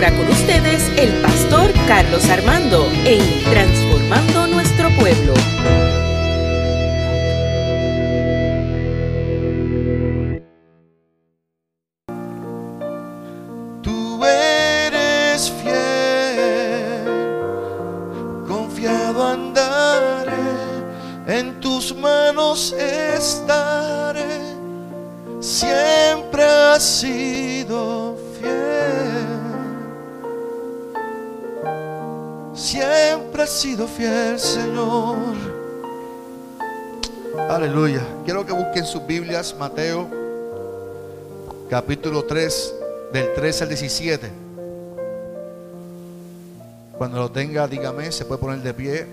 [0.00, 5.34] ahora con ustedes el pastor Carlos Armando en Transformando Nuestro Pueblo.
[33.96, 35.16] Fiel, Señor.
[37.48, 38.02] Aleluya.
[38.24, 40.08] Quiero que busquen sus Biblias, Mateo
[41.68, 42.74] capítulo 3,
[43.12, 44.30] del 13 al 17.
[46.98, 49.06] Cuando lo tenga, dígame, se puede poner de pie.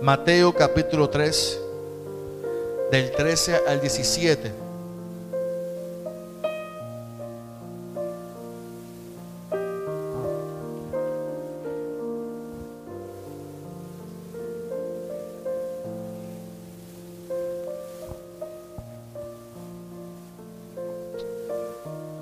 [0.00, 1.60] Mateo capítulo 3,
[2.92, 4.65] del 13 al 17.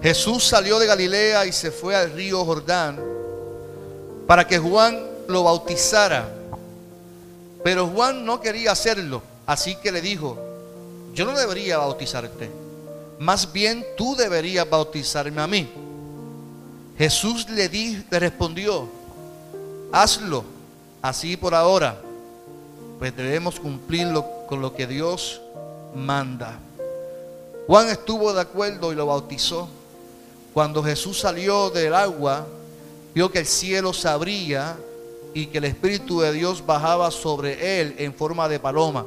[0.05, 3.00] Jesús salió de Galilea y se fue al río Jordán
[4.27, 6.28] para que Juan lo bautizara.
[7.62, 10.36] Pero Juan no quería hacerlo, así que le dijo,
[11.14, 12.50] yo no debería bautizarte,
[13.19, 15.70] más bien tú deberías bautizarme a mí.
[16.98, 18.86] Jesús le, di- le respondió,
[19.91, 20.44] hazlo
[21.00, 21.98] así por ahora,
[22.98, 25.41] pues debemos cumplirlo con lo que Dios
[25.94, 26.58] manda.
[27.66, 29.66] Juan estuvo de acuerdo y lo bautizó.
[30.55, 32.47] Cuando Jesús salió del agua,
[33.12, 34.77] vio que el cielo se abría
[35.34, 39.05] y que el Espíritu de Dios bajaba sobre él en forma de paloma.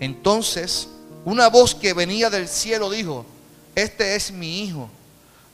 [0.00, 0.88] Entonces,
[1.26, 3.26] una voz que venía del cielo dijo,
[3.74, 4.88] este es mi hijo,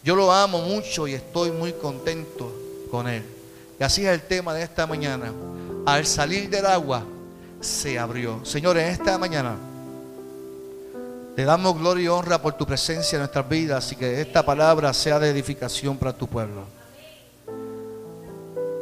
[0.04, 2.54] yo lo amo mucho y estoy muy contento
[2.88, 3.24] con él.
[3.80, 5.32] Y así es el tema de esta mañana.
[5.84, 7.04] Al salir del agua,
[7.60, 8.44] se abrió.
[8.44, 9.56] Señor, en esta mañana
[11.38, 14.92] te damos gloria y honra por tu presencia en nuestras vidas y que esta palabra
[14.92, 16.64] sea de edificación para tu pueblo.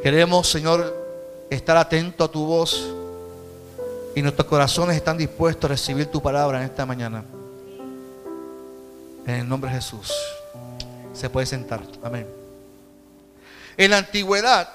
[0.01, 0.91] Queremos, Señor,
[1.51, 2.83] estar atento a tu voz
[4.15, 7.23] y nuestros corazones están dispuestos a recibir tu palabra en esta mañana.
[9.27, 10.11] En el nombre de Jesús.
[11.13, 11.83] Se puede sentar.
[12.01, 12.25] Amén.
[13.77, 14.67] En la antigüedad,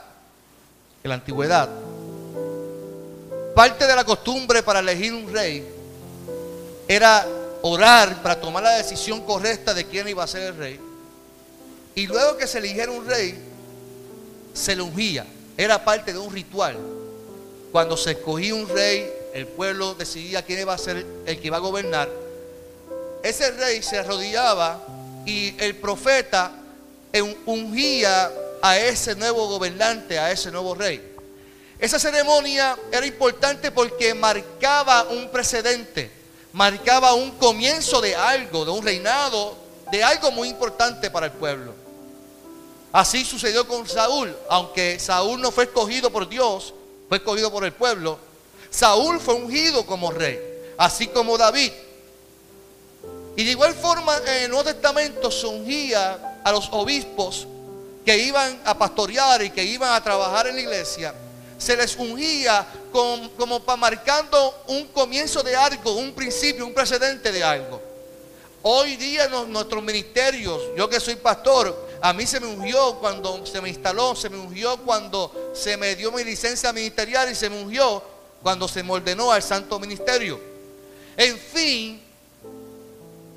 [1.02, 1.68] en la antigüedad,
[3.56, 5.66] parte de la costumbre para elegir un rey
[6.86, 7.26] era
[7.62, 10.80] orar para tomar la decisión correcta de quién iba a ser el rey.
[11.94, 13.38] Y luego que se eligiera un rey,
[14.54, 15.26] se le ungía.
[15.56, 16.76] Era parte de un ritual.
[17.70, 21.56] Cuando se escogía un rey, el pueblo decidía quién iba a ser el que iba
[21.56, 22.08] a gobernar.
[23.22, 24.80] Ese rey se arrodillaba
[25.24, 26.50] y el profeta
[27.14, 28.30] un- ungía
[28.60, 31.00] a ese nuevo gobernante, a ese nuevo rey.
[31.78, 36.10] Esa ceremonia era importante porque marcaba un precedente,
[36.52, 39.56] marcaba un comienzo de algo, de un reinado,
[39.90, 41.74] de algo muy importante para el pueblo.
[42.92, 46.74] Así sucedió con Saúl, aunque Saúl no fue escogido por Dios,
[47.08, 48.18] fue escogido por el pueblo.
[48.70, 50.38] Saúl fue ungido como rey,
[50.76, 51.72] así como David.
[53.36, 57.46] Y de igual forma en el Nuevo Testamento se ungía a los obispos
[58.04, 61.14] que iban a pastorear y que iban a trabajar en la iglesia.
[61.62, 67.44] Se les ungía como para marcando un comienzo de algo, un principio, un precedente de
[67.44, 67.80] algo.
[68.62, 73.46] Hoy día en nuestros ministerios, yo que soy pastor, a mí se me ungió cuando
[73.46, 77.48] se me instaló, se me ungió cuando se me dio mi licencia ministerial y se
[77.48, 78.02] me ungió
[78.42, 80.40] cuando se me ordenó al santo ministerio.
[81.16, 82.02] En fin,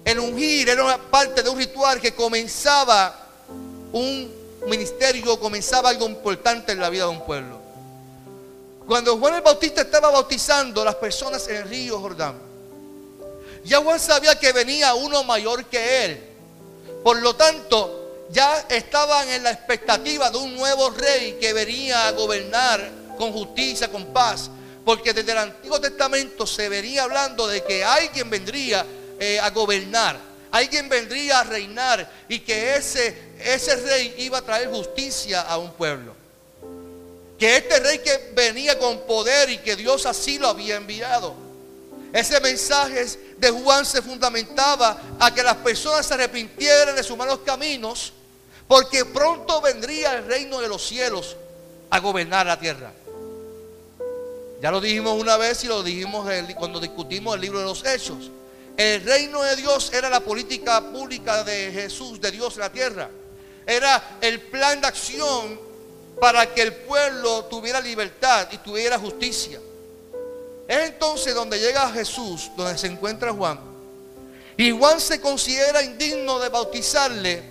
[0.03, 3.27] el ungir era una parte de un ritual que comenzaba
[3.91, 4.33] un
[4.67, 7.64] ministerio, comenzaba algo importante en la vida de un pueblo.
[8.87, 12.39] Cuando Juan el Bautista estaba bautizando a las personas en el río Jordán,
[13.63, 16.23] ya Juan sabía que venía uno mayor que él.
[17.03, 22.11] Por lo tanto, ya estaban en la expectativa de un nuevo rey que venía a
[22.11, 24.51] gobernar con justicia, con paz.
[24.83, 28.85] Porque desde el Antiguo Testamento se venía hablando de que alguien vendría
[29.19, 30.19] eh, a gobernar,
[30.51, 35.71] alguien vendría a reinar y que ese, ese rey iba a traer justicia a un
[35.71, 36.24] pueblo.
[37.37, 41.35] Que este rey que venía con poder y que Dios así lo había enviado.
[42.13, 43.05] Ese mensaje
[43.37, 48.13] de Juan se fundamentaba a que las personas se arrepintieran de sus malos caminos,
[48.67, 51.35] porque pronto vendría el reino de los cielos
[51.89, 52.93] a gobernar la tierra.
[54.61, 58.31] Ya lo dijimos una vez y lo dijimos cuando discutimos el libro de los Hechos.
[58.77, 63.09] El reino de Dios era la política pública de Jesús, de Dios en la tierra.
[63.65, 65.59] Era el plan de acción
[66.19, 69.59] para que el pueblo tuviera libertad y tuviera justicia.
[70.67, 73.59] Es entonces donde llega Jesús, donde se encuentra Juan.
[74.57, 77.43] Y Juan se considera indigno de bautizarle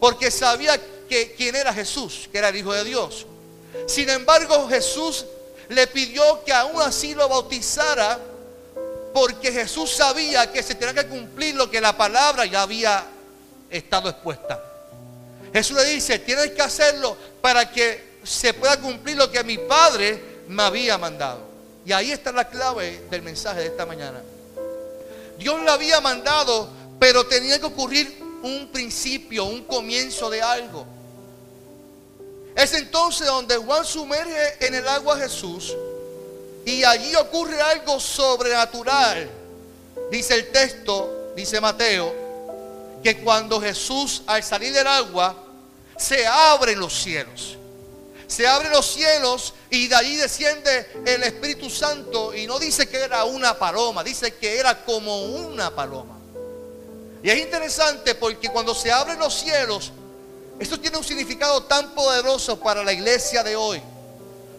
[0.00, 0.78] porque sabía
[1.08, 3.26] que quién era Jesús, que era el Hijo de Dios.
[3.86, 5.24] Sin embargo, Jesús
[5.68, 8.18] le pidió que aún así lo bautizara
[9.14, 13.06] porque Jesús sabía que se tenía que cumplir lo que la palabra ya había
[13.70, 14.62] estado expuesta.
[15.56, 20.42] Jesús le dice, tienes que hacerlo para que se pueda cumplir lo que mi Padre
[20.48, 21.40] me había mandado.
[21.86, 24.20] Y ahí está la clave del mensaje de esta mañana.
[25.38, 26.68] Dios le había mandado,
[26.98, 30.84] pero tenía que ocurrir un principio, un comienzo de algo.
[32.54, 35.74] Es entonces donde Juan sumerge en el agua a Jesús
[36.66, 39.30] y allí ocurre algo sobrenatural.
[40.10, 42.14] Dice el texto, dice Mateo,
[43.02, 45.44] que cuando Jesús al salir del agua
[45.98, 47.56] se abren los cielos.
[48.26, 52.98] Se abren los cielos y de allí desciende el Espíritu Santo y no dice que
[52.98, 56.18] era una paloma, dice que era como una paloma.
[57.22, 59.92] Y es interesante porque cuando se abren los cielos,
[60.58, 63.80] esto tiene un significado tan poderoso para la iglesia de hoy.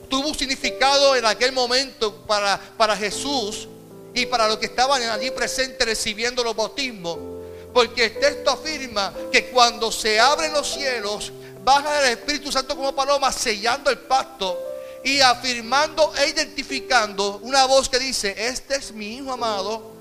[0.09, 3.67] Tuvo un significado en aquel momento para, para Jesús
[4.13, 7.36] y para los que estaban allí presentes recibiendo los bautismos.
[7.77, 11.31] Porque el texto afirma que cuando se abren los cielos,
[11.63, 14.59] baja el Espíritu Santo como paloma, sellando el pacto
[15.03, 19.91] y afirmando e identificando una voz que dice, este es mi hijo amado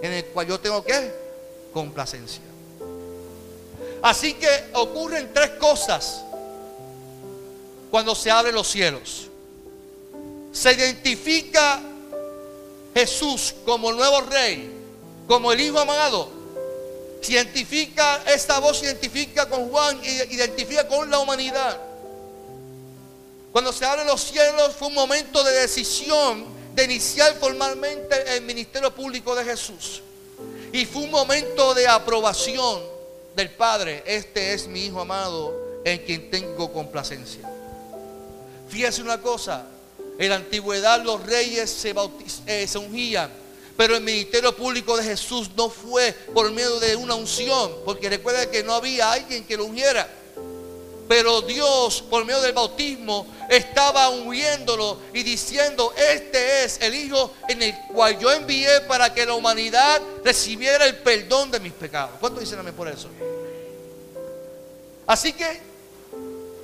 [0.00, 1.12] en el cual yo tengo que
[1.72, 2.40] complacencia.
[4.00, 6.22] Así que ocurren tres cosas
[7.90, 9.26] cuando se abren los cielos.
[10.52, 11.82] Se identifica
[12.94, 14.72] Jesús como el nuevo rey,
[15.26, 16.43] como el Hijo amado.
[17.26, 21.80] Identifica, esta voz identifica con Juan y identifica con la humanidad.
[23.52, 26.44] Cuando se abren los cielos fue un momento de decisión
[26.74, 30.02] de iniciar formalmente el ministerio público de Jesús.
[30.72, 32.82] Y fue un momento de aprobación
[33.36, 35.54] del Padre, este es mi Hijo amado
[35.84, 37.48] en quien tengo complacencia.
[38.68, 39.64] Fíjese una cosa,
[40.18, 41.94] en la antigüedad los reyes se,
[42.46, 43.30] eh, se ungían,
[43.76, 48.50] pero el ministerio público de Jesús no fue por medio de una unción, porque recuerda
[48.50, 50.08] que no había alguien que lo ungiera.
[51.08, 57.62] Pero Dios, por medio del bautismo, estaba ungiéndolo y diciendo, este es el Hijo en
[57.62, 62.12] el cual yo envié para que la humanidad recibiera el perdón de mis pecados.
[62.20, 63.08] ¿Cuántos dicen amén por eso?
[65.06, 65.60] Así que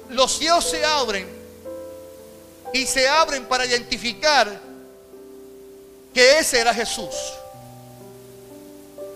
[0.08, 1.28] los cielos se abren
[2.72, 4.69] y se abren para identificar
[6.12, 7.14] que ese era Jesús.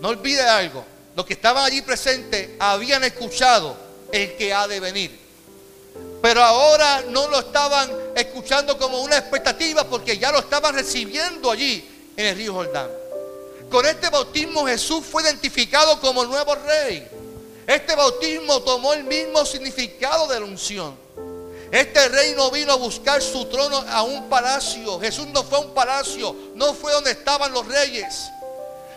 [0.00, 0.84] No olvide algo,
[1.16, 3.76] los que estaban allí presentes habían escuchado
[4.12, 5.24] el que ha de venir.
[6.20, 11.88] Pero ahora no lo estaban escuchando como una expectativa porque ya lo estaban recibiendo allí
[12.16, 12.88] en el río Jordán.
[13.70, 17.06] Con este bautismo Jesús fue identificado como el nuevo rey.
[17.66, 21.03] Este bautismo tomó el mismo significado de la unción.
[21.74, 25.00] Este rey no vino a buscar su trono a un palacio.
[25.00, 28.30] Jesús no fue a un palacio, no fue donde estaban los reyes.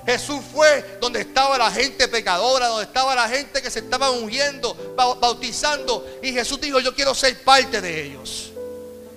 [0.05, 4.93] Jesús fue donde estaba la gente pecadora, donde estaba la gente que se estaba ungiendo,
[4.95, 6.05] bautizando.
[6.21, 8.51] Y Jesús dijo, yo quiero ser parte de ellos.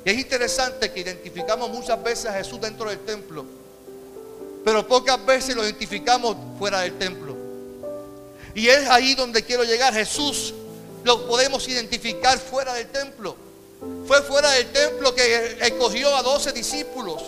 [0.07, 3.45] Y es interesante que identificamos muchas veces a Jesús dentro del templo,
[4.65, 7.37] pero pocas veces lo identificamos fuera del templo.
[8.55, 9.93] Y es ahí donde quiero llegar.
[9.93, 10.55] Jesús
[11.05, 13.50] lo podemos identificar fuera del templo.
[14.07, 17.23] Fue fuera del templo que escogió a doce discípulos.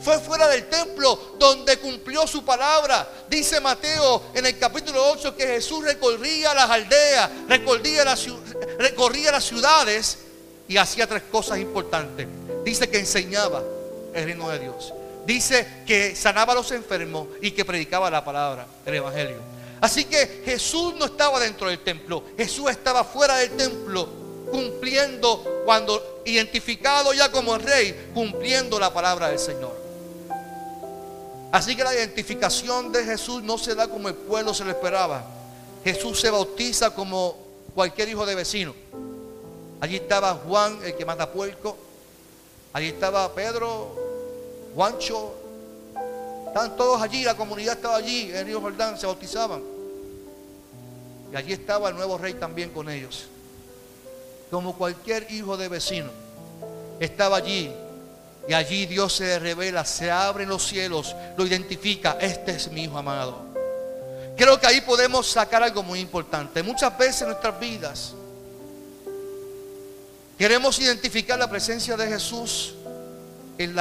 [0.00, 3.08] Fue fuera del templo donde cumplió su palabra.
[3.28, 8.26] Dice Mateo en el capítulo 8 que Jesús recorría las aldeas, recorría las,
[8.78, 10.18] recorría las ciudades
[10.68, 12.26] y hacía tres cosas importantes.
[12.64, 13.62] Dice que enseñaba
[14.14, 14.94] el reino de Dios.
[15.26, 19.38] Dice que sanaba a los enfermos y que predicaba la palabra, el evangelio.
[19.80, 24.08] Así que Jesús no estaba dentro del templo, Jesús estaba fuera del templo,
[24.50, 29.76] cumpliendo, cuando identificado ya como el rey, cumpliendo la palabra del Señor.
[31.50, 35.24] Así que la identificación de Jesús no se da como el pueblo se lo esperaba.
[35.82, 37.36] Jesús se bautiza como
[37.74, 38.74] cualquier hijo de vecino.
[39.80, 41.76] Allí estaba Juan, el que mata puerco.
[42.72, 43.94] Allí estaba Pedro,
[44.74, 45.34] Juancho.
[46.48, 49.62] Estaban todos allí, la comunidad estaba allí, en el río Jordán, se bautizaban.
[51.32, 53.28] Y allí estaba el nuevo rey también con ellos.
[54.50, 56.10] Como cualquier hijo de vecino.
[57.00, 57.70] Estaba allí
[58.48, 62.16] y allí Dios se revela, se abren los cielos, lo identifica.
[62.20, 63.38] Este es mi hijo amado.
[64.36, 66.62] Creo que ahí podemos sacar algo muy importante.
[66.62, 68.14] Muchas veces en nuestras vidas
[70.38, 72.74] Queremos identificar la presencia de Jesús
[73.58, 73.74] en,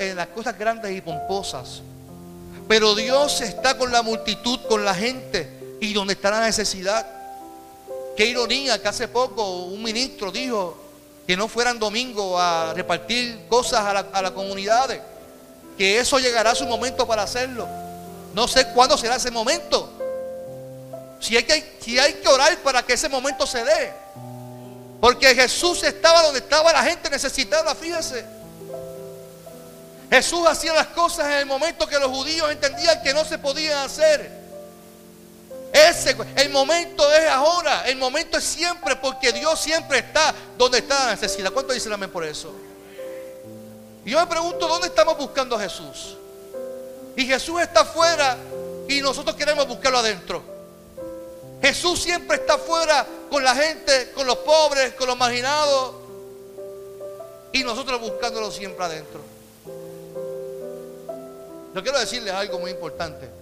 [0.00, 1.82] en las cosas grandes y pomposas.
[2.66, 5.48] Pero Dios está con la multitud, con la gente
[5.80, 7.06] y donde está la necesidad.
[8.16, 10.76] Qué ironía que hace poco un ministro dijo
[11.26, 15.00] que no fueran domingo a repartir cosas a, la, las comunidades.
[15.78, 17.66] Que eso llegará a su momento para hacerlo.
[18.34, 19.90] No sé cuándo será ese momento.
[21.20, 23.92] Si hay, que, si hay que orar para que ese momento se dé.
[25.00, 28.24] Porque Jesús estaba donde estaba la gente necesitada, fíjese.
[30.10, 33.78] Jesús hacía las cosas en el momento que los judíos entendían que no se podían
[33.78, 34.39] hacer.
[36.36, 41.10] El momento es ahora, el momento es siempre, porque Dios siempre está donde está la
[41.12, 41.52] necesidad.
[41.52, 42.52] ¿Cuánto dicen amén por eso?
[44.04, 46.16] Yo me pregunto, ¿dónde estamos buscando a Jesús?
[47.16, 48.36] Y Jesús está afuera
[48.88, 50.42] y nosotros queremos buscarlo adentro.
[51.60, 55.96] Jesús siempre está afuera con la gente, con los pobres, con los marginados.
[57.52, 59.20] Y nosotros buscándolo siempre adentro.
[61.74, 63.39] Yo quiero decirles algo muy importante.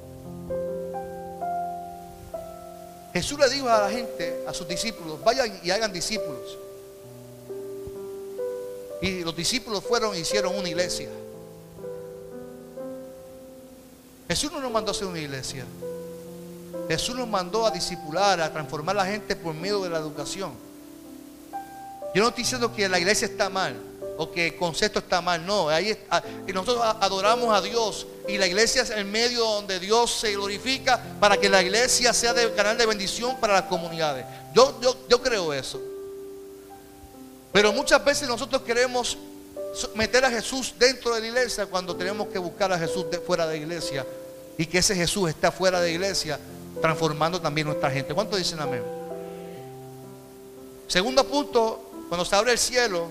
[3.12, 6.59] Jesús le dijo a la gente, a sus discípulos, vayan y hagan discípulos.
[9.00, 11.09] Y los discípulos fueron e hicieron una iglesia.
[14.29, 15.65] Jesús no nos mandó a hacer una iglesia.
[16.88, 20.53] Jesús nos mandó a discipular, a transformar a la gente por medio de la educación.
[22.15, 23.77] Yo no estoy diciendo que la iglesia está mal
[24.17, 25.69] o que el concepto está mal, no.
[25.69, 25.97] Ahí
[26.47, 31.02] y nosotros adoramos a Dios y la iglesia es el medio donde Dios se glorifica
[31.18, 34.26] para que la iglesia sea el canal de bendición para las comunidades.
[34.54, 35.80] Yo, yo, yo creo eso.
[37.52, 39.16] Pero muchas veces nosotros queremos
[39.94, 43.56] meter a Jesús dentro de la iglesia cuando tenemos que buscar a Jesús fuera de
[43.56, 44.06] la iglesia
[44.58, 46.38] y que ese Jesús está fuera de la iglesia
[46.82, 48.12] transformando también nuestra gente.
[48.12, 48.82] ¿Cuántos dicen amén?
[50.87, 53.08] Segundo punto, cuando se abre el cielo,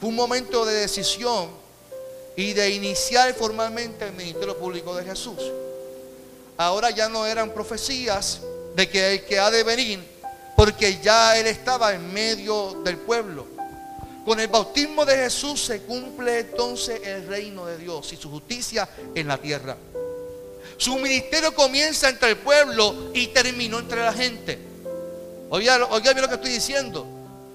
[0.00, 1.59] fue un momento de decisión
[2.36, 5.38] y de iniciar formalmente el ministerio público de Jesús.
[6.56, 8.40] Ahora ya no eran profecías
[8.74, 10.00] de que el que ha de venir,
[10.56, 13.46] porque ya él estaba en medio del pueblo.
[14.24, 18.88] Con el bautismo de Jesús se cumple entonces el reino de Dios y su justicia
[19.14, 19.76] en la tierra.
[20.76, 24.58] Su ministerio comienza entre el pueblo y terminó entre la gente.
[25.48, 27.06] Oiga, oiga bien lo que estoy diciendo.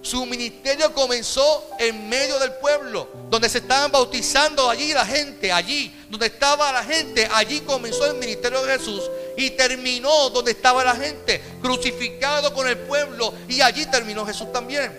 [0.06, 5.92] Su ministerio comenzó en medio del pueblo, donde se estaban bautizando allí la gente, allí
[6.08, 9.02] donde estaba la gente, allí comenzó el ministerio de Jesús
[9.36, 14.96] y terminó donde estaba la gente, crucificado con el pueblo y allí terminó Jesús también.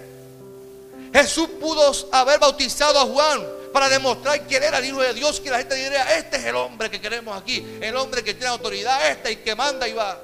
[1.12, 5.38] Jesús pudo haber bautizado a Juan para demostrar que él era el Hijo de Dios,
[5.38, 8.48] que la gente diría, este es el hombre que queremos aquí, el hombre que tiene
[8.48, 10.20] autoridad, este y que manda y va.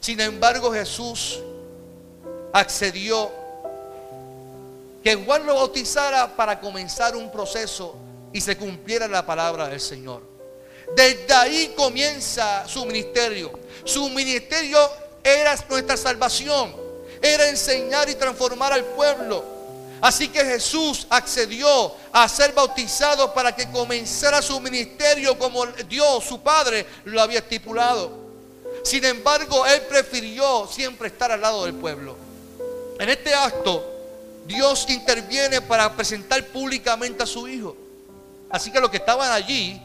[0.00, 1.40] Sin embargo, Jesús
[2.52, 3.43] accedió
[5.04, 7.94] que Juan lo bautizara para comenzar un proceso
[8.32, 10.22] y se cumpliera la palabra del Señor.
[10.96, 13.52] Desde ahí comienza su ministerio.
[13.84, 14.78] Su ministerio
[15.22, 16.74] era nuestra salvación,
[17.20, 19.44] era enseñar y transformar al pueblo.
[20.00, 26.40] Así que Jesús accedió a ser bautizado para que comenzara su ministerio como Dios, su
[26.40, 28.10] Padre, lo había estipulado.
[28.82, 32.16] Sin embargo, Él prefirió siempre estar al lado del pueblo.
[32.98, 33.93] En este acto,
[34.46, 37.76] Dios interviene para presentar públicamente a su Hijo.
[38.50, 39.80] Así que los que estaban allí,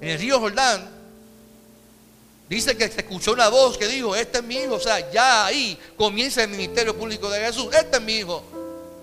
[0.00, 0.88] en el río Jordán,
[2.48, 4.76] dice que se escuchó una voz que dijo, este es mi hijo.
[4.76, 7.68] O sea, ya ahí comienza el ministerio público de Jesús.
[7.74, 8.42] Este es mi hijo.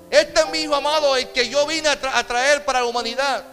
[0.10, 3.44] Este es mi hijo amado, el que yo vine a, traer para la humanidad.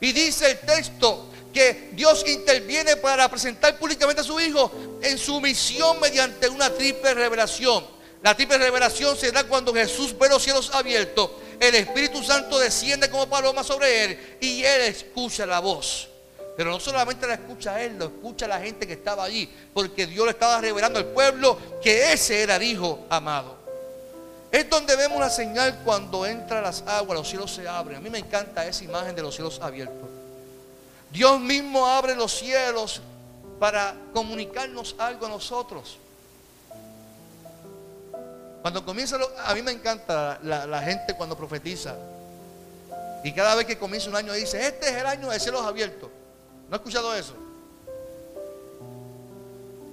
[0.00, 5.40] Y dice el texto que Dios interviene para presentar públicamente a su hijo en su
[5.40, 7.84] misión mediante una triple revelación.
[8.22, 13.10] La triple revelación se da cuando Jesús ve los cielos abiertos, el Espíritu Santo desciende
[13.10, 16.08] como paloma sobre él y él escucha la voz.
[16.56, 20.26] Pero no solamente la escucha él, lo escucha la gente que estaba allí, porque Dios
[20.26, 23.56] le estaba revelando al pueblo que ese era el hijo amado.
[24.50, 27.98] Es donde vemos la señal cuando entra las aguas, los cielos se abren.
[27.98, 30.08] A mí me encanta esa imagen de los cielos abiertos.
[31.10, 33.00] Dios mismo abre los cielos
[33.60, 35.98] para comunicarnos algo a nosotros.
[38.62, 41.94] Cuando comienza, a mí me encanta la, gente cuando profetiza.
[43.24, 46.10] Y cada vez que comienza un año dice, este es el año de cielos abiertos.
[46.68, 47.34] ¿No he escuchado eso?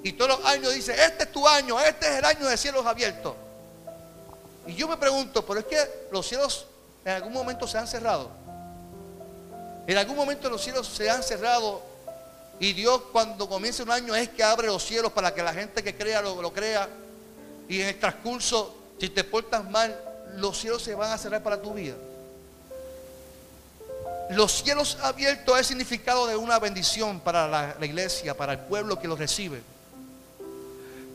[0.03, 2.85] Y todos los años dice, este es tu año, este es el año de cielos
[2.85, 3.35] abiertos.
[4.65, 6.67] Y yo me pregunto, pero es que los cielos
[7.03, 8.29] en algún momento se han cerrado.
[9.87, 11.81] En algún momento los cielos se han cerrado
[12.59, 15.83] y Dios cuando comienza un año es que abre los cielos para que la gente
[15.83, 16.89] que crea lo, crea.
[17.67, 19.99] Y en el transcurso, si te portas mal,
[20.35, 21.95] los cielos se van a cerrar para tu vida.
[24.29, 29.07] Los cielos abiertos es significado de una bendición para la, iglesia, para el pueblo que
[29.07, 29.61] los recibe.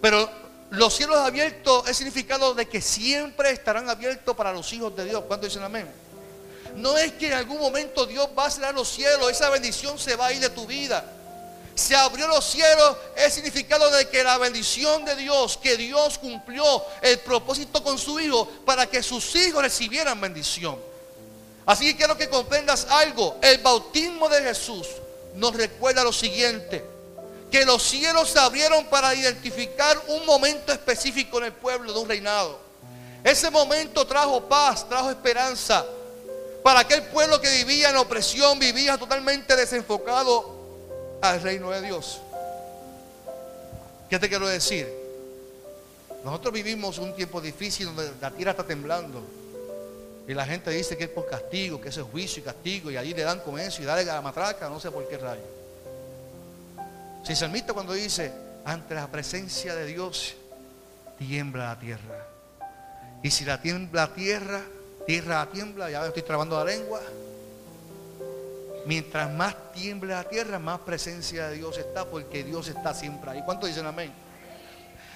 [0.01, 0.29] Pero
[0.71, 5.25] los cielos abiertos es significado de que siempre estarán abiertos para los hijos de Dios.
[5.29, 5.87] ¿Cuánto dicen amén?
[6.77, 10.17] No es que en algún momento Dios va a cerrar los cielos, esa bendición se
[10.17, 11.05] va a ir de tu vida.
[11.75, 16.85] Se abrió los cielos es significado de que la bendición de Dios, que Dios cumplió
[17.01, 20.79] el propósito con su hijo para que sus hijos recibieran bendición.
[21.65, 23.39] Así que quiero que comprendas algo.
[23.41, 24.87] El bautismo de Jesús
[25.35, 26.85] nos recuerda lo siguiente.
[27.51, 32.09] Que los cielos se abrieron para identificar un momento específico en el pueblo de un
[32.09, 32.59] reinado.
[33.25, 35.85] Ese momento trajo paz, trajo esperanza.
[36.63, 40.52] Para aquel pueblo que vivía en opresión, vivía totalmente desenfocado
[41.23, 42.21] al reino de Dios.
[44.11, 44.87] ¿Qué te quiero decir?
[46.25, 49.23] Nosotros vivimos un tiempo difícil donde la tierra está temblando.
[50.29, 52.91] Y la gente dice que es por castigo, que es juicio y castigo.
[52.91, 55.17] Y allí le dan con eso y dale a la matraca, no sé por qué
[55.17, 55.43] rayo.
[57.25, 58.33] Si salmista cuando dice,
[58.65, 60.35] ante la presencia de Dios,
[61.19, 62.27] tiembla la tierra.
[63.23, 64.63] Y si la tiembla la tierra,
[65.07, 67.01] tierra tiembla, ya estoy trabando la lengua.
[68.85, 73.43] Mientras más tiemble la tierra, más presencia de Dios está, porque Dios está siempre ahí.
[73.45, 74.13] ¿Cuántos dicen amén?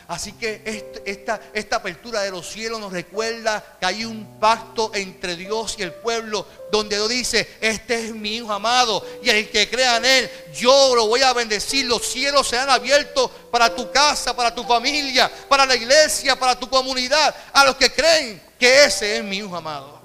[0.09, 0.63] Así que
[1.05, 5.83] esta, esta, apertura de los cielos nos recuerda que hay un pacto entre Dios y
[5.83, 10.05] el pueblo, donde Dios dice, este es mi hijo amado, y el que crea en
[10.05, 11.87] él, yo lo voy a bendecir.
[11.87, 16.57] Los cielos se han abierto para tu casa, para tu familia, para la iglesia, para
[16.57, 19.96] tu comunidad, a los que creen que ese es mi hijo amado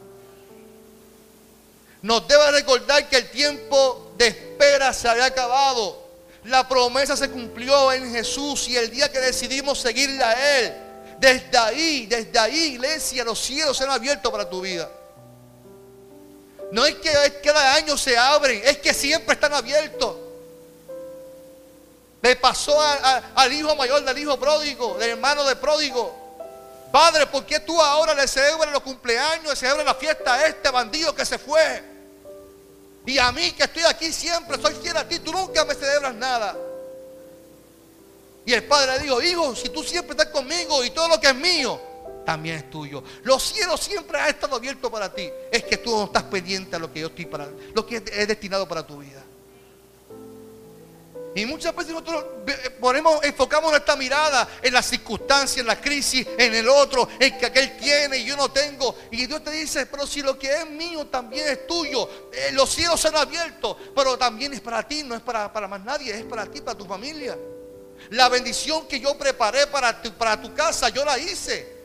[2.02, 6.02] nos debe recordar que el tiempo de espera se había acabado.
[6.46, 10.74] La promesa se cumplió en Jesús y el día que decidimos seguirle a Él,
[11.20, 14.90] desde ahí, desde ahí, iglesia, los cielos se han abierto para tu vida.
[16.72, 17.12] No es que
[17.44, 20.16] cada año se abren, es que siempre están abiertos.
[22.24, 22.80] Le pasó
[23.36, 26.16] al hijo mayor del hijo pródigo, del hermano de pródigo.
[26.92, 30.70] Padre, ¿por qué tú ahora le celebras los cumpleaños, le celebras la fiesta a este
[30.70, 31.91] bandido que se fue?
[33.06, 36.14] Y a mí que estoy aquí siempre, soy fiel a ti, tú nunca me celebras
[36.16, 36.56] nada.
[38.46, 41.28] Y el padre le dijo, hijo, si tú siempre estás conmigo y todo lo que
[41.28, 41.80] es mío,
[42.26, 43.04] también es tuyo.
[43.24, 45.30] Los cielos siempre han estado abiertos para ti.
[45.52, 48.28] Es que tú no estás pendiente a lo que yo estoy para, lo que es
[48.28, 49.24] destinado para tu vida.
[51.34, 52.26] Y muchas veces nosotros
[52.80, 57.46] ponemos, enfocamos nuestra mirada en las circunstancias, en la crisis, en el otro, en que
[57.46, 58.96] aquel tiene y yo no tengo.
[59.12, 62.70] Y Dios te dice, pero si lo que es mío también es tuyo, eh, los
[62.70, 66.14] cielos se han abierto, pero también es para ti, no es para, para, más nadie,
[66.14, 67.38] es para ti, para tu familia.
[68.10, 71.80] La bendición que yo preparé para tu, para tu casa, yo la hice.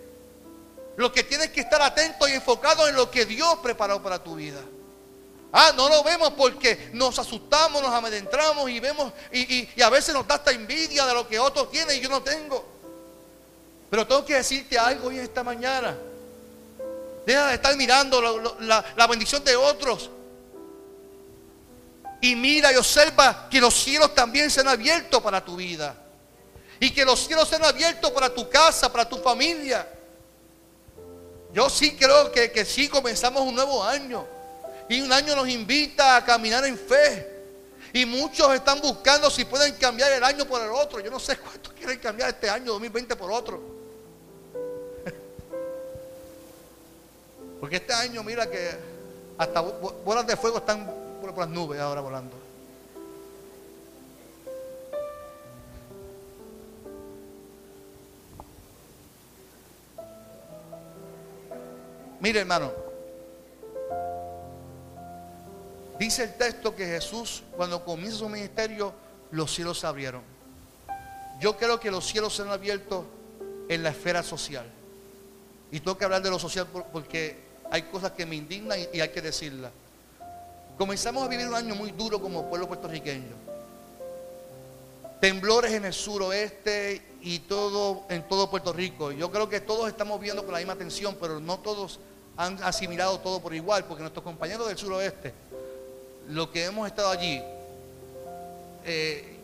[0.96, 4.34] Lo que tienes que estar atento y enfocado en lo que Dios preparó para tu
[4.34, 4.60] vida.
[5.58, 10.28] Ah, no lo vemos porque nos asustamos, nos amedrentamos y vemos, y, a veces nos
[10.28, 12.62] da esta envidia de lo que otros tienen y yo no tengo.
[13.88, 15.96] Pero tengo que decirte algo hoy esta mañana.
[17.24, 18.20] Deja de estar mirando
[18.60, 20.10] la, la bendición de otros.
[22.20, 25.96] Y mira y observa que los cielos también se han abierto para tu vida.
[26.80, 29.88] Y que los cielos se han abierto para tu casa, para tu familia.
[31.54, 34.35] Yo sí creo que, que sí comenzamos un nuevo año.
[34.88, 37.34] Y un año nos invita a caminar en fe.
[37.92, 41.00] Y muchos están buscando si pueden cambiar el año por el otro.
[41.00, 43.60] Yo no sé cuántos quieren cambiar este año 2020 por otro.
[47.60, 48.70] Porque este año, mira que
[49.38, 50.86] hasta bolas de fuego están
[51.20, 52.36] por las nubes ahora volando.
[62.20, 62.85] Mire, hermano.
[65.98, 68.92] Dice el texto que Jesús, cuando comienza su ministerio,
[69.30, 70.22] los cielos se abrieron.
[71.40, 73.06] Yo creo que los cielos se han abierto
[73.68, 74.66] en la esfera social.
[75.70, 77.38] Y tengo que hablar de lo social porque
[77.70, 79.72] hay cosas que me indignan y hay que decirlas.
[80.78, 83.46] Comenzamos a vivir un año muy duro como pueblo puertorriqueño.
[85.20, 89.12] Temblores en el suroeste y todo en todo Puerto Rico.
[89.12, 91.98] Yo creo que todos estamos viendo con la misma atención, pero no todos
[92.36, 95.32] han asimilado todo por igual, porque nuestros compañeros del suroeste
[96.28, 97.40] lo que hemos estado allí,
[98.84, 99.36] eh,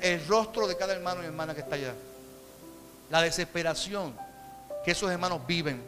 [0.00, 1.94] el rostro de cada hermano y hermana que está allá,
[3.10, 4.14] la desesperación
[4.84, 5.82] que esos hermanos viven.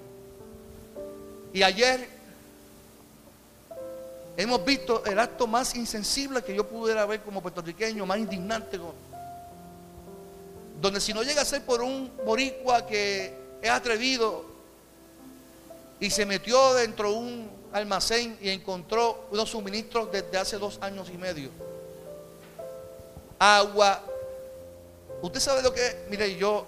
[1.53, 2.09] Y ayer
[4.37, 8.79] hemos visto el acto más insensible que yo pudiera ver como puertorriqueño, más indignante,
[10.81, 14.57] donde si no llega a ser por un boricua que es atrevido,
[15.99, 21.09] y se metió dentro de un almacén y encontró unos suministros desde hace dos años
[21.13, 21.51] y medio.
[23.39, 24.03] Agua.
[25.21, 26.67] Usted sabe lo que, mire, yo,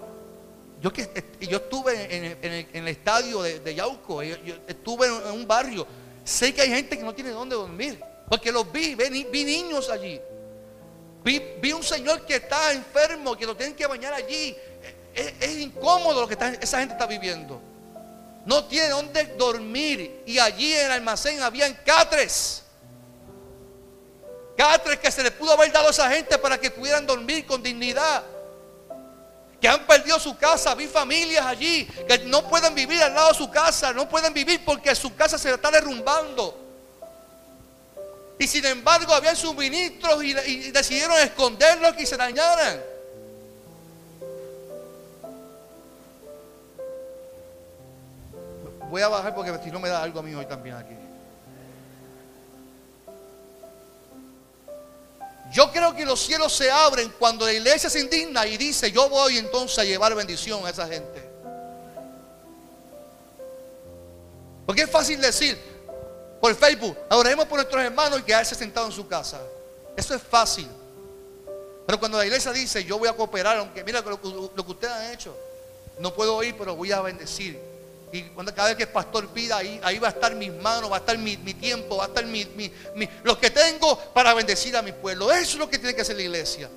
[0.81, 1.09] yo, que,
[1.41, 5.87] yo estuve en, el, estadio de, Yauco, yo, estuve en, un barrio.
[6.25, 10.21] Sé que hay gente que no tiene dónde dormir, porque los vi, vi, niños allí.
[11.25, 14.55] Vi, vi, un señor que está enfermo, que lo tienen que bañar allí.
[15.15, 17.68] Es, es incómodo lo que esa gente está viviendo
[18.45, 20.23] no tiene dónde dormir.
[20.27, 22.63] Y allí en el almacén habían catres.
[24.57, 27.63] Catres que se le pudo haber dado a esa gente para que pudieran dormir con
[27.63, 28.25] dignidad.
[29.61, 30.75] Que han perdido su casa.
[30.75, 33.93] Vi familias allí que no pueden vivir al lado de su casa.
[33.93, 36.67] No pueden vivir porque su casa se está derrumbando.
[38.39, 42.98] Y sin embargo había suministros y, y decidieron esconderlos y se dañaran.
[48.91, 50.95] Voy a bajar porque si no me da algo a mí hoy también aquí.
[55.53, 59.09] Yo creo que los cielos se abren cuando la iglesia se indigna y dice, yo
[59.09, 61.27] voy entonces a llevar bendición a esa gente.
[64.67, 65.59] Porque es fácil decir
[66.41, 69.41] por Facebook, oremos por nuestros hermanos y quedarse sentado en su casa.
[69.97, 70.69] Eso es fácil.
[71.87, 74.21] Pero cuando la iglesia dice, yo voy a cooperar, aunque mira lo,
[74.55, 75.35] lo que ustedes han hecho,
[75.99, 77.59] no puedo ir, pero voy a bendecir.
[78.13, 80.91] Y cuando cada vez que el pastor pida, ahí, ahí va a estar mis manos,
[80.91, 82.47] va a estar mi, tiempo, va a estar mi,
[83.23, 85.31] lo que tengo para bendecir a mi pueblo.
[85.31, 86.71] Eso es lo que tiene que hacer la iglesia.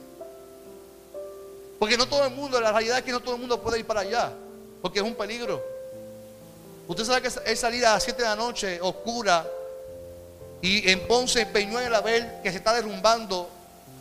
[1.79, 3.85] Porque no todo el mundo, la realidad es que no todo el mundo puede ir
[3.85, 4.31] para allá.
[4.81, 5.63] Porque es un peligro.
[6.87, 9.47] Usted sabe que es salir a las 7 de la noche, oscura,
[10.61, 13.49] y en Ponce, en Peñuela, ver que se está derrumbando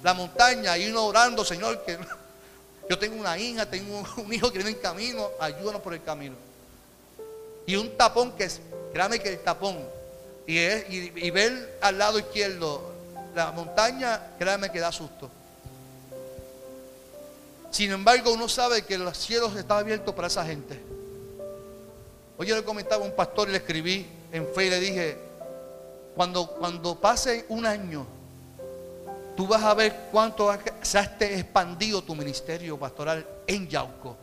[0.03, 1.97] la montaña y uno orando, Señor, que
[2.91, 6.50] yo tengo una hija, tengo un hijo que viene en camino, ayúdanos por el camino.
[7.71, 8.61] Y un tapón que es,
[8.93, 9.79] créame que el tapón,
[10.45, 12.83] y, y, ver al lado izquierdo
[13.33, 15.31] la montaña, créame que da susto.
[17.71, 20.81] Sin embargo, uno sabe que los cielos están abiertos para esa gente.
[22.37, 25.19] Hoy yo le comentaba a un pastor y le escribí en fe y le dije,
[26.17, 28.05] cuando, cuando pase un año,
[29.37, 30.53] tú vas a ver cuánto
[30.83, 34.17] se ha expandido tu ministerio pastoral en Yauco.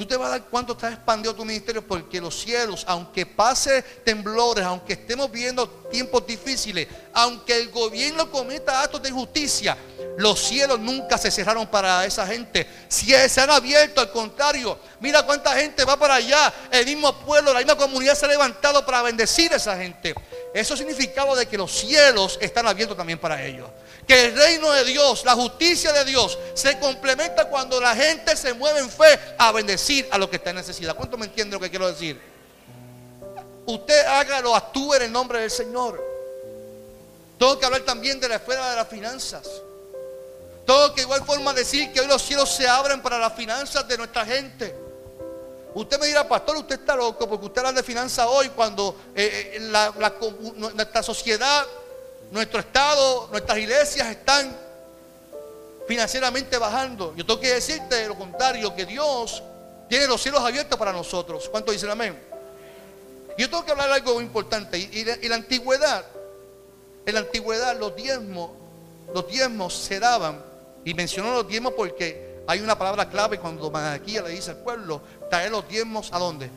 [0.00, 3.82] Tú te vas a dar cuánto está expandido tu ministerio porque los cielos, aunque pase
[3.82, 9.76] temblores, aunque estemos viendo tiempos difíciles, aunque el gobierno cometa actos de injusticia,
[10.16, 12.66] los cielos nunca se cerraron para esa gente.
[12.88, 16.50] Si se han abierto, al contrario, mira cuánta gente va para allá.
[16.70, 20.14] El mismo pueblo, la misma comunidad se ha levantado para bendecir a esa gente.
[20.54, 23.68] Eso significaba de que los cielos están abiertos también para ellos
[24.10, 28.52] que el reino de Dios, la justicia de Dios, se complementa cuando la gente se
[28.54, 30.96] mueve en fe a bendecir a lo que está en necesidad.
[30.96, 32.20] ¿Cuánto me entiende lo que quiero decir?
[33.66, 36.04] Usted hágalo, actúe en el nombre del Señor.
[37.38, 39.48] Tengo que hablar también de la esfera de las finanzas.
[40.66, 43.96] Tengo que igual forma decir que hoy los cielos se abren para las finanzas de
[43.96, 44.74] nuestra gente.
[45.72, 49.52] Usted me dirá, pastor, usted está loco porque usted habla de finanzas hoy cuando eh,
[49.54, 51.64] eh, nuestra sociedad
[52.30, 54.56] nuestro estado, nuestras iglesias están
[55.88, 57.14] financieramente bajando.
[57.16, 59.42] Yo tengo que decirte lo contrario, que Dios
[59.88, 61.48] tiene los cielos abiertos para nosotros.
[61.48, 62.16] ¿Cuánto dicen amén?
[63.36, 64.78] Yo tengo que hablar de algo importante.
[64.78, 66.04] Y, la antigüedad,
[67.06, 68.50] en la antigüedad los diezmos,
[69.12, 70.44] los diezmos se daban.
[70.84, 75.00] Y mencionó los diezmos porque hay una palabra clave cuando aquí le dice al pueblo,
[75.28, 76.50] traer los diezmos a dónde?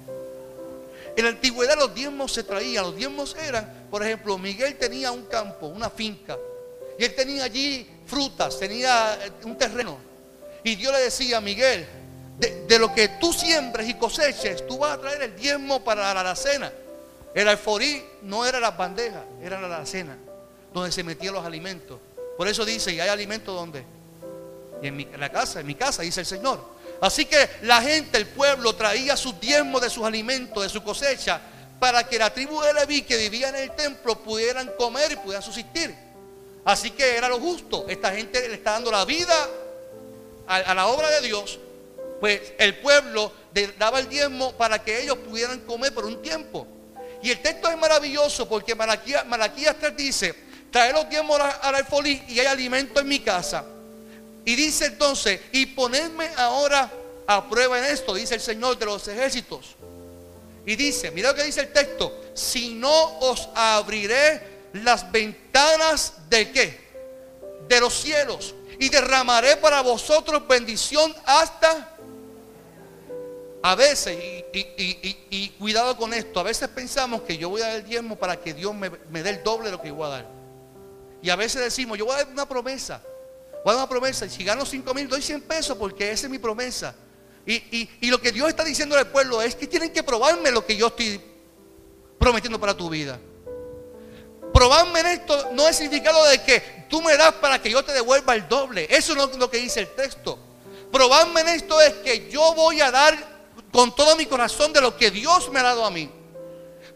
[1.16, 5.26] En la antigüedad los diezmos se traían, los diezmos eran, por ejemplo, Miguel tenía un
[5.26, 6.36] campo, una finca,
[6.98, 10.00] y él tenía allí frutas, tenía eh, un terreno.
[10.64, 11.86] Y Dios le decía a Miguel,
[12.40, 16.22] de, lo que tú siembres y coseches, tú vas a traer el diezmo para la
[16.22, 16.74] alacena.
[17.36, 20.18] El alforí no era las bandejas, era la alacena,
[20.74, 22.00] donde se metían los alimentos.
[22.36, 23.86] Por eso dice, ¿y hay alimento donde?
[24.82, 26.60] en, en la casa, en mi casa, dice el Señor.
[27.00, 31.40] Así que la gente, el pueblo, traía sus diezmos de sus alimentos, de su cosecha,
[31.80, 35.44] para que la tribu de Leví que vivía en el templo pudieran comer y pudieran
[35.44, 35.94] subsistir.
[36.66, 37.86] Así que era lo justo.
[37.90, 39.36] Esta gente le está dando la vida
[40.48, 41.60] a, la obra de Dios.
[42.20, 43.32] Pues el pueblo
[43.78, 46.66] daba el diezmo para que ellos pudieran comer por un tiempo.
[47.22, 50.36] Y el texto es maravilloso porque Malaquías, Malaquías 3 dice,
[50.72, 53.66] trae los diezmos al alfolí y hay alimento en mi casa.
[54.46, 56.92] Y dice entonces, y ponedme ahora
[57.28, 59.76] a prueba en esto, dice el Señor de los ejércitos.
[60.66, 66.52] Y dice, mira lo que dice el texto, si no os abriré las ventanas de
[66.52, 66.80] qué?
[67.68, 68.56] De los cielos.
[68.80, 71.90] Y derramaré para vosotros bendición hasta...
[73.66, 74.18] A veces,
[74.54, 78.36] y, cuidado con esto, a veces pensamos que yo voy a dar el diezmo para
[78.38, 80.28] que Dios me, dé el doble de lo que yo voy a dar.
[81.22, 83.02] Y a veces decimos, yo voy a dar una promesa.
[83.64, 84.26] Voy a dar una promesa.
[84.26, 86.94] Y si gano 5 mil, doy 100 pesos porque esa es mi promesa.
[87.46, 90.78] Y, lo que Dios está diciendo al pueblo es que tienen que probarme lo que
[90.78, 91.20] yo estoy
[92.18, 93.20] prometiendo para tu vida.
[94.54, 97.92] Probarme en esto no es significado de que tú me das para que yo te
[97.92, 98.88] devuelva el doble.
[98.90, 100.40] Eso no es lo que dice el texto.
[100.92, 103.18] Probarme en esto es que yo voy a dar
[103.72, 106.10] con todo mi corazón de lo que Dios me ha dado a mí.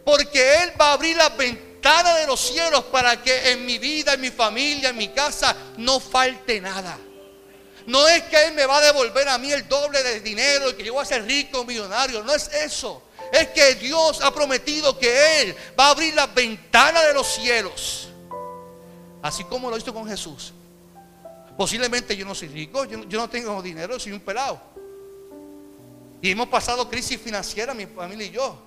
[0.06, 4.14] Porque Él va a abrir la ventana de los cielos para que en mi vida,
[4.14, 6.98] en mi familia, en mi casa, no falte nada.
[7.88, 10.73] No es que Él me va a devolver a mí el doble de dinero y
[10.73, 12.21] que yo voy a ser rico, millonario.
[12.21, 13.02] No es eso.
[13.32, 18.10] Es que Dios ha prometido que Él va a abrir la ventana de los cielos.
[19.21, 20.52] Así como lo hizo con Jesús.
[21.58, 24.62] Posiblemente yo no soy rico, yo, no tengo dinero, soy un pelado.
[26.21, 28.62] Y hemos pasado crisis financiera, mi familia y yo.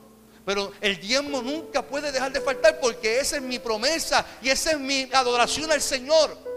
[0.47, 4.71] Pero el diezmo nunca puede dejar de faltar porque esa es mi promesa y esa
[4.71, 6.50] es mi adoración al Señor.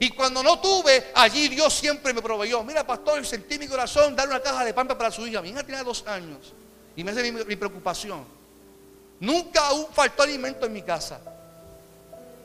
[0.00, 2.62] Y cuando no tuve, allí Dios siempre me proveyó.
[2.62, 5.42] Mira, pastor, sentí mi corazón dar una caja de pan para su hija.
[5.42, 6.52] Mi hija tiene dos años.
[6.94, 8.24] Y me hace mi, preocupación.
[9.20, 11.20] Nunca faltó alimento en mi casa.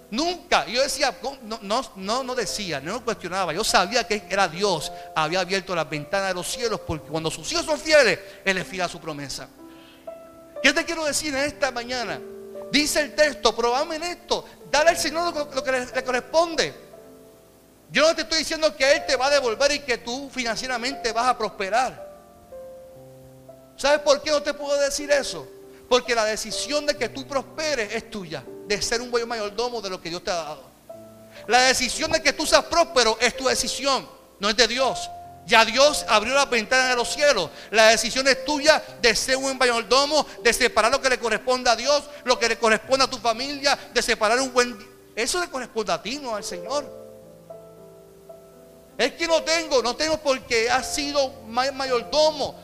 [0.09, 0.65] Nunca.
[0.65, 1.59] Yo decía, no,
[1.95, 3.53] no, no, decía, no cuestionaba.
[3.53, 4.91] Yo sabía que era Dios.
[5.15, 8.67] Había abierto las ventanas de los cielos porque cuando sus hijos son fieles, Él les
[8.67, 9.47] fiel a su promesa.
[10.61, 12.19] ¿Qué te quiero decir en esta mañana?
[12.71, 14.45] Dice el texto, probame en esto.
[14.71, 16.92] Dale al Señor lo, que le corresponde.
[17.93, 21.11] Yo no te estoy diciendo que Él te va a devolver y que tú financieramente
[21.11, 22.11] vas a prosperar.
[23.77, 25.47] ¿Sabes por qué no te puedo decir eso?
[25.87, 29.91] Porque la decisión de que tú prosperes es tuya, de ser un buen mayordomo de
[29.91, 30.63] lo que Dios te ha dado.
[31.45, 35.07] La decisión de que tú seas próspero es tu decisión, no es de Dios.
[35.45, 37.51] Ya Dios abrió la ventana de los cielos.
[37.69, 41.69] La decisión es tuya de ser un buen mayordomo, de separar lo que le corresponde
[41.69, 44.75] a Dios, lo que le corresponde a tu familia, de separar un buen...
[45.15, 47.02] Eso le corresponde a ti, no al Señor.
[48.97, 52.55] Es que no tengo, no tengo porque ha sido mayordomo.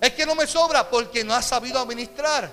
[0.00, 2.50] Es que no me sobra porque no ha sabido administrar.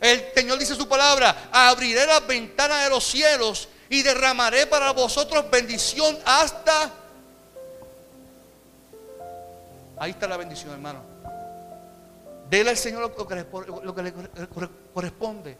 [0.00, 5.50] El Señor dice su palabra, abriré las ventanas de los cielos y derramaré para vosotros
[5.50, 6.90] bendición hasta...
[9.96, 11.00] Ahí está la bendición, hermano.
[12.50, 13.34] Dele al Señor lo que,
[14.02, 14.12] le
[14.92, 15.56] corresponde.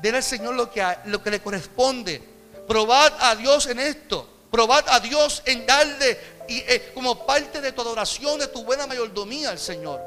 [0.00, 2.22] Dele al Señor lo que, lo que le corresponde.
[2.66, 4.37] Probad a Dios en esto.
[4.50, 8.86] Probad a Dios en darle y, eh, como parte de tu adoración, de tu buena
[8.86, 10.00] mayordomía al Señor.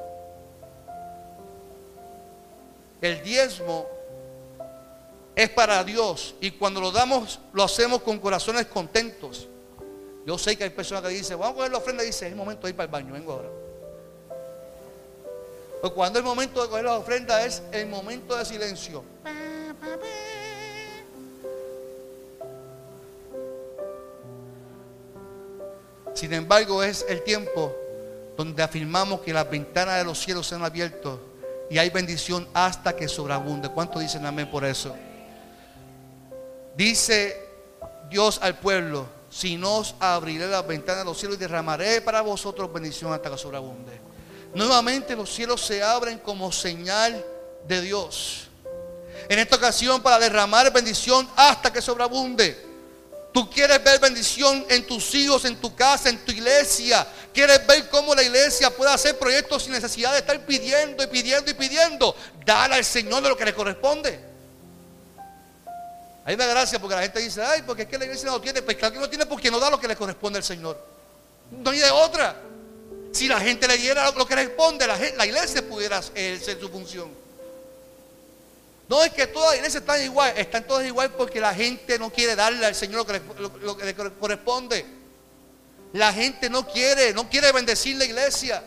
[3.01, 3.87] El diezmo
[5.35, 9.47] es para Dios y cuando lo damos lo hacemos con corazones contentos.
[10.25, 12.35] Yo sé que hay personas que dicen, vamos a coger la ofrenda y dicen, es
[12.35, 13.49] momento de ir para el baño, vengo ahora.
[15.81, 19.03] Pero cuando es momento de coger la ofrenda es el momento de silencio.
[26.21, 27.75] Sin embargo, es el tiempo
[28.37, 31.19] donde afirmamos que las ventanas de los cielos se han abierto
[31.67, 33.69] y hay bendición hasta que sobreabunde.
[33.69, 34.95] ¿Cuánto dicen amén por eso?
[36.77, 37.49] Dice
[38.07, 42.21] Dios al pueblo, si no os abriré las ventanas de los cielos y derramaré para
[42.21, 43.99] vosotros bendición hasta que sobreabunde.
[44.53, 47.25] Nuevamente los cielos se abren como señal
[47.67, 48.47] de Dios.
[49.27, 52.70] En esta ocasión para derramar bendición hasta que sobreabunde.
[53.31, 57.07] Tú quieres ver bendición en tus hijos, en tu casa, en tu iglesia.
[57.33, 61.49] Quieres ver cómo la iglesia puede hacer proyectos sin necesidad de estar pidiendo y pidiendo
[61.49, 62.15] y pidiendo.
[62.45, 64.31] Dale al Señor de lo que le corresponde.
[66.25, 68.61] Me da gracia porque la gente dice, ay, porque es que la iglesia no tiene.
[68.61, 70.77] Pues claro que no tiene porque no da lo que le corresponde al Señor.
[71.51, 72.35] No hay de otra.
[73.13, 76.69] Si la gente le diera lo que le responde, la, la iglesia pudiera hacer su
[76.69, 77.11] función.
[78.91, 82.11] No es que todas las iglesias están igual, están todas igual porque la gente no
[82.11, 83.07] quiere darle al Señor
[83.61, 84.85] lo que, le, corresponde.
[85.93, 88.61] La gente no quiere, no quiere bendecir la iglesia.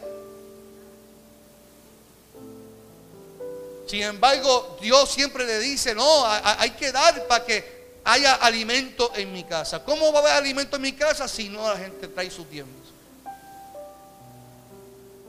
[3.86, 9.30] Sin embargo, Dios siempre le dice, no, hay que dar para que haya alimento en
[9.30, 9.84] mi casa.
[9.84, 12.82] ¿Cómo va a haber alimento en mi casa si no la gente trae sus tiempos?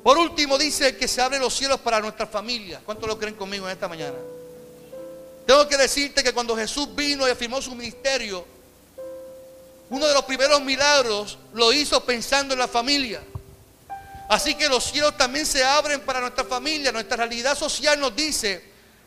[0.01, 2.79] Por último, dice que se abren los cielos para nuestra familia.
[2.85, 4.15] ¿Cuántos lo creen conmigo en esta mañana?
[5.45, 8.45] Tengo que decirte que cuando Jesús vino y afirmó su ministerio,
[9.89, 13.21] uno de los primeros milagros lo hizo pensando en la familia.
[14.27, 16.91] Así que los cielos también se abren para nuestra familia.
[16.91, 18.63] Nuestra realidad social nos dice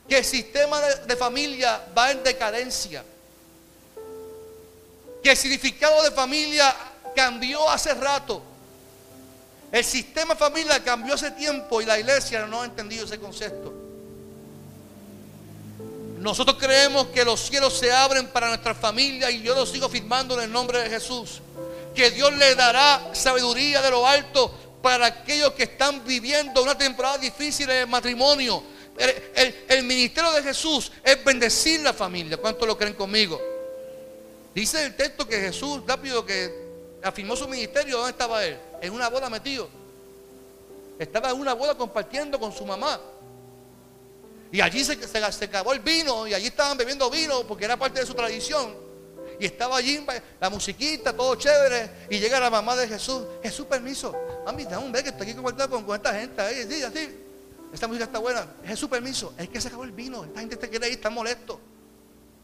[0.08, 3.04] que el sistema de, familia va en decadencia.
[5.22, 6.74] Que el significado de familia
[7.16, 8.40] cambió hace rato.
[9.72, 13.87] El sistema familiar cambió hace tiempo y la iglesia no ha entendido ese concepto.
[16.20, 20.34] Nosotros creemos que los cielos se abren para nuestra familia y yo lo sigo firmando
[20.34, 21.40] en el nombre de Jesús.
[21.94, 24.52] Que Dios le dará sabiduría de lo alto
[24.82, 28.62] para aquellos que están viviendo una temporada difícil en el matrimonio.
[29.68, 32.36] El, ministerio de Jesús es bendecir la familia.
[32.36, 33.40] ¿Cuántos lo creen conmigo?
[34.52, 36.52] Dice el texto que Jesús, rápido que
[37.02, 38.58] afirmó su ministerio, ¿dónde estaba él?
[38.82, 39.68] En una boda metido.
[40.98, 43.00] Estaba en una boda compartiendo con su mamá.
[44.50, 48.00] Y allí se, se, acabó el vino y allí estaban bebiendo vino porque era parte
[48.00, 48.88] de su tradición.
[49.40, 50.04] Y estaba allí
[50.40, 51.90] la musiquita, todo chévere.
[52.10, 53.22] Y llega la mamá de Jesús.
[53.42, 54.14] Jesús, permiso.
[54.44, 56.40] Mami, dame un que estoy aquí con, esta gente.
[56.40, 57.24] Ahí, sí, así.
[57.72, 58.46] Esta música está buena.
[58.64, 59.34] Jesús, permiso.
[59.38, 60.24] Es que se acabó el vino.
[60.24, 61.60] Esta gente te quiere ir, está molesto.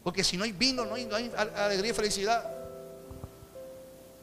[0.03, 2.49] Porque si no hay vino, no hay, alegría y felicidad.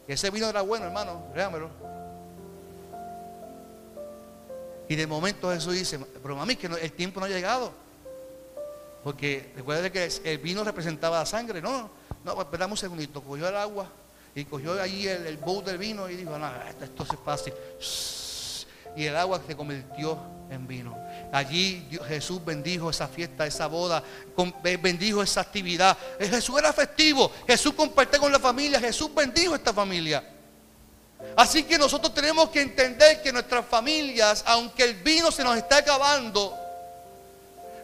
[0.07, 1.27] Ese vino era bueno, hermano.
[1.33, 1.69] Créamelo.
[4.89, 7.71] Y de momento Jesús dice, pero mami, que el tiempo no ha llegado.
[9.03, 11.61] Porque recuerda que el vino representaba la sangre.
[11.61, 11.89] No,
[12.23, 13.21] no, esperamos un segundito.
[13.21, 13.87] Cogió el agua
[14.33, 16.49] y cogió ahí el, el bowl del vino y dijo, no,
[16.81, 17.53] esto, es fácil.
[18.95, 20.17] Y el agua se convirtió
[20.49, 20.97] en vino.
[21.31, 24.03] Allí Jesús bendijo esa fiesta, esa boda,
[24.81, 25.97] bendijo esa actividad.
[26.19, 30.32] Eh, Jesús era festivo, Jesús compartió con la familia, Jesús bendijo esta familia.
[31.35, 35.77] Así que nosotros tenemos que entender que nuestras familias, aunque el vino se nos está
[35.77, 36.55] acabando,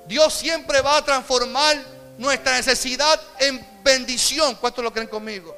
[0.05, 1.77] Dios siempre va a transformar
[2.17, 4.55] nuestra necesidad en bendición.
[4.55, 5.55] ¿Cuántos lo creen conmigo?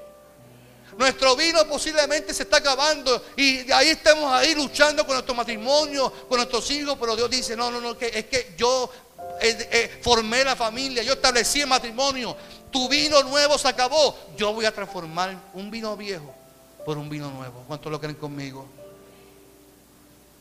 [0.98, 6.38] Nuestro vino posiblemente se está acabando y ahí estamos ahí luchando con nuestro matrimonio, con
[6.38, 8.90] nuestros hijos, pero Dios dice, no, no, no, que, es que yo
[9.42, 12.36] eh, eh, formé la familia, yo establecí el matrimonio,
[12.70, 16.41] tu vino nuevo se acabó, yo voy a transformar un vino viejo
[16.86, 17.64] por un vino nuevo.
[17.68, 18.66] ¿Cuántos lo creen conmigo?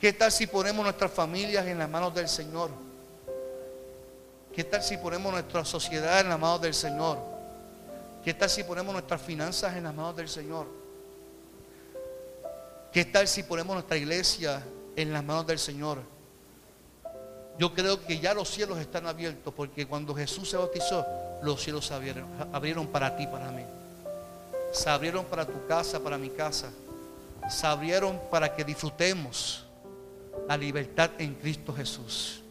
[0.00, 2.70] ¿Qué tal si ponemos nuestras familias en las manos del Señor?
[4.54, 7.18] ¿Qué tal si ponemos nuestra sociedad en las manos del Señor?
[8.24, 10.66] ¿Qué tal si ponemos nuestras finanzas en las manos del Señor?
[12.92, 14.62] ¿Qué tal si ponemos nuestra iglesia
[14.96, 15.98] en las manos del Señor?
[17.58, 21.06] Yo creo que ya los cielos están abiertos porque cuando Jesús se bautizó,
[21.42, 23.64] los cielos abrieron, abrieron para ti, para mí
[24.72, 26.70] se abrieron para tu casa, para mi casa.
[27.48, 29.64] Se abrieron para que disfrutemos
[30.48, 32.42] la libertad en Cristo Jesús.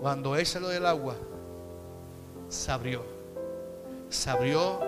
[0.00, 1.14] Cuando Él lo del agua,
[2.48, 3.02] se abrió.
[4.10, 4.80] Se abrió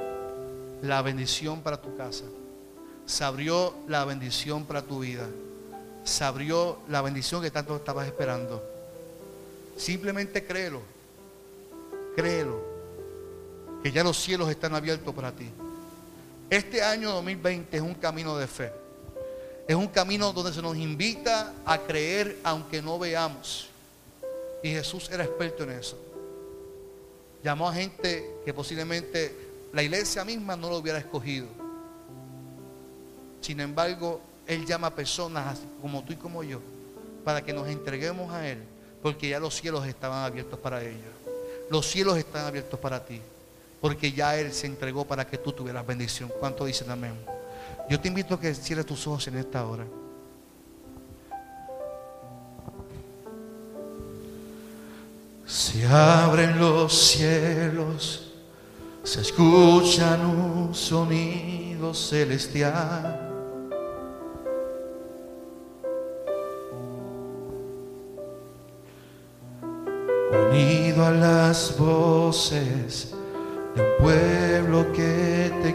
[0.83, 2.25] la bendición para tu casa.
[3.07, 5.27] Se abrió la bendición para tu vida.
[6.05, 8.63] Se abrió la bendición que tanto estabas esperando.
[9.77, 10.81] Simplemente créelo.
[12.15, 12.76] Créelo
[13.87, 15.49] que ya los cielos están abiertos para ti.
[16.51, 18.73] Este año 2020 es un camino de fe.
[19.69, 23.69] Es un camino donde se nos invita a creer aunque no veamos.
[24.61, 25.97] Y Jesús era experto en eso.
[27.45, 29.33] Llamó a gente que posiblemente
[29.73, 31.47] la iglesia misma no lo hubiera escogido.
[33.41, 36.61] Sin embargo, Él llama a personas como tú y como yo
[37.25, 38.59] para que nos entreguemos a Él,
[39.01, 41.15] porque ya los cielos estaban abiertos para ellos.
[41.71, 43.23] Los cielos están abiertos para ti
[43.81, 46.33] porque ya Él se entregó para que tú tuvieras bendición.
[46.41, 47.15] ¿Cuánto dicen amén?
[47.89, 49.87] Yo te invito a que cierres tus ojos en esta hora.
[55.47, 58.33] Se abren los cielos,
[59.05, 63.23] se escuchan un sonido celestial.
[70.51, 73.16] Unido a las voces
[73.99, 75.75] pueblo que te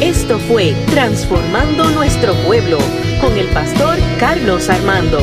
[0.00, 2.78] Esto fue Transformando Nuestro Pueblo
[3.20, 5.18] con el pastor Carlos Armando.